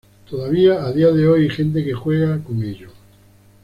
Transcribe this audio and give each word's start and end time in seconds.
Todavía 0.27 0.83
a 0.83 0.91
dia 0.91 1.11
de 1.11 1.27
hoy 1.27 1.43
hay 1.43 1.49
gente 1.51 1.83
que 1.85 1.93
"juega" 1.93 2.43
con 2.43 2.63
ello. 2.63 2.89